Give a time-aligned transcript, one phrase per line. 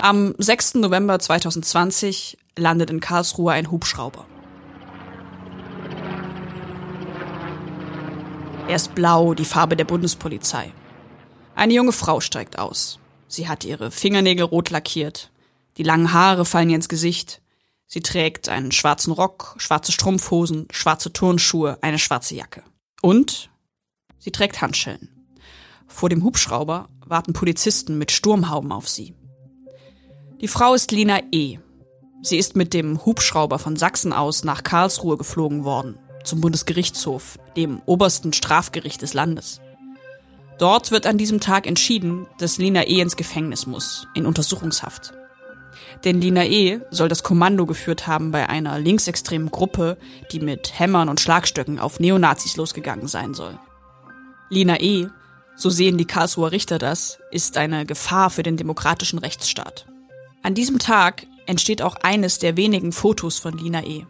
[0.00, 0.74] Am 6.
[0.74, 4.26] November 2020 landet in Karlsruhe ein Hubschrauber.
[8.68, 10.72] Er ist blau, die Farbe der Bundespolizei.
[11.56, 13.00] Eine junge Frau steigt aus.
[13.26, 15.32] Sie hat ihre Fingernägel rot lackiert.
[15.78, 17.42] Die langen Haare fallen ihr ins Gesicht.
[17.88, 22.62] Sie trägt einen schwarzen Rock, schwarze Strumpfhosen, schwarze Turnschuhe, eine schwarze Jacke.
[23.02, 23.50] Und
[24.20, 25.08] sie trägt Handschellen.
[25.88, 29.17] Vor dem Hubschrauber warten Polizisten mit Sturmhauben auf sie.
[30.40, 31.58] Die Frau ist Lina E.
[32.22, 37.82] Sie ist mit dem Hubschrauber von Sachsen aus nach Karlsruhe geflogen worden, zum Bundesgerichtshof, dem
[37.86, 39.60] obersten Strafgericht des Landes.
[40.58, 43.00] Dort wird an diesem Tag entschieden, dass Lina E.
[43.00, 45.12] ins Gefängnis muss, in Untersuchungshaft.
[46.04, 46.80] Denn Lina E.
[46.90, 49.98] soll das Kommando geführt haben bei einer linksextremen Gruppe,
[50.30, 53.58] die mit Hämmern und Schlagstöcken auf Neonazis losgegangen sein soll.
[54.50, 55.08] Lina E.,
[55.56, 59.86] so sehen die Karlsruher Richter das, ist eine Gefahr für den demokratischen Rechtsstaat.
[60.48, 64.06] An diesem Tag entsteht auch eines der wenigen Fotos von Lina E.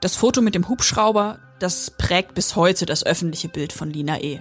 [0.00, 4.40] Das Foto mit dem Hubschrauber, das prägt bis heute das öffentliche Bild von Lina E.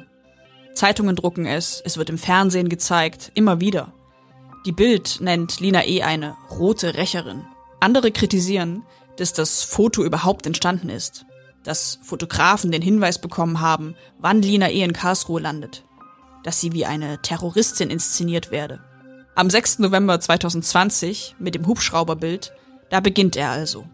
[0.75, 3.91] Zeitungen drucken es, es wird im Fernsehen gezeigt, immer wieder.
[4.65, 6.03] Die Bild nennt Lina E.
[6.03, 7.43] eine rote Rächerin.
[7.81, 8.83] Andere kritisieren,
[9.17, 11.25] dass das Foto überhaupt entstanden ist,
[11.65, 14.83] dass Fotografen den Hinweis bekommen haben, wann Lina E.
[14.83, 15.83] in Karlsruhe landet,
[16.45, 18.85] dass sie wie eine Terroristin inszeniert werde.
[19.39, 19.79] Am 6.
[19.79, 22.51] November 2020 mit dem Hubschrauberbild,
[22.89, 23.85] da beginnt er also.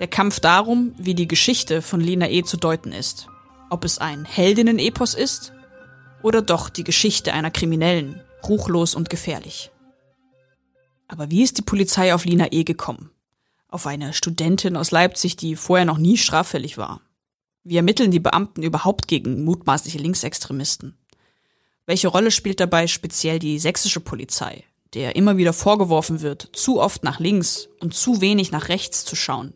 [0.00, 2.42] Der Kampf darum, wie die Geschichte von Lena E.
[2.42, 3.26] zu deuten ist.
[3.70, 5.54] Ob es ein Heldinnen-Epos ist
[6.22, 9.70] oder doch die Geschichte einer Kriminellen, ruchlos und gefährlich.
[11.08, 12.62] Aber wie ist die Polizei auf Lina E.
[12.62, 13.08] gekommen?
[13.70, 17.00] Auf eine Studentin aus Leipzig, die vorher noch nie straffällig war.
[17.64, 20.98] Wie ermitteln die Beamten überhaupt gegen mutmaßliche Linksextremisten?
[21.86, 27.04] Welche Rolle spielt dabei speziell die sächsische Polizei, der immer wieder vorgeworfen wird, zu oft
[27.04, 29.54] nach links und zu wenig nach rechts zu schauen?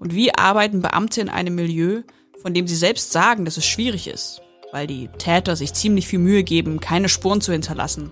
[0.00, 2.02] Und wie arbeiten Beamte in einem Milieu,
[2.42, 6.18] von dem sie selbst sagen, dass es schwierig ist, weil die Täter sich ziemlich viel
[6.18, 8.10] Mühe geben, keine Spuren zu hinterlassen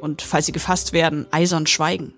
[0.00, 2.14] und, falls sie gefasst werden, eisern schweigen?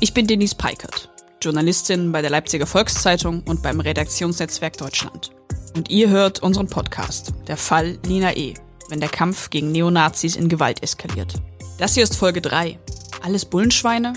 [0.00, 1.08] Ich bin Denise Peikert,
[1.40, 5.30] Journalistin bei der Leipziger Volkszeitung und beim Redaktionsnetzwerk Deutschland.
[5.76, 8.54] Und ihr hört unseren Podcast, der Fall Lina E.,
[8.88, 11.34] wenn der Kampf gegen Neonazis in Gewalt eskaliert.
[11.78, 12.78] Das hier ist Folge 3.
[13.22, 14.14] Alles Bullenschweine?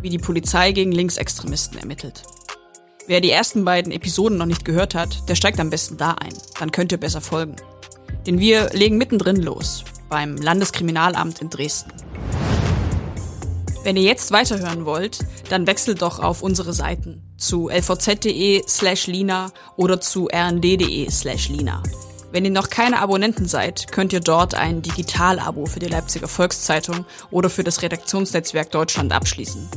[0.00, 2.22] Wie die Polizei gegen Linksextremisten ermittelt.
[3.06, 6.32] Wer die ersten beiden Episoden noch nicht gehört hat, der steigt am besten da ein.
[6.58, 7.56] Dann könnt ihr besser folgen.
[8.26, 11.92] Denn wir legen mittendrin los, beim Landeskriminalamt in Dresden.
[13.82, 15.18] Wenn ihr jetzt weiterhören wollt,
[15.50, 21.82] dann wechselt doch auf unsere Seiten zu lvz.de slash lina oder zu rnd.de slash lina.
[22.34, 27.04] Wenn ihr noch keine Abonnenten seid, könnt ihr dort ein Digital-Abo für die Leipziger Volkszeitung
[27.30, 29.68] oder für das Redaktionsnetzwerk Deutschland abschließen.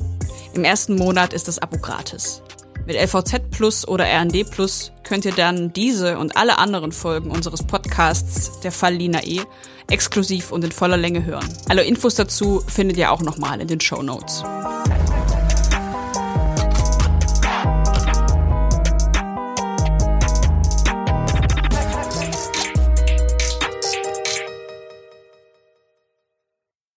[0.56, 2.42] Im ersten Monat ist das Abo gratis.
[2.88, 7.62] Mit LVZ Plus oder RND Plus könnt ihr dann diese und alle anderen Folgen unseres
[7.62, 9.42] Podcasts Der Fall Lina E
[9.88, 11.48] exklusiv und in voller Länge hören.
[11.70, 14.44] Alle Infos dazu findet ihr auch nochmal in den Show Notes.